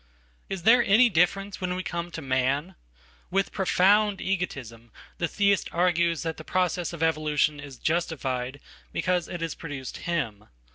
[0.49, 2.73] Is there any difference when we come to man?
[3.29, 4.89] With profoundegotism
[5.19, 8.59] the Theist argues that the process of evolution isjustified
[8.91, 10.45] because it has produced him.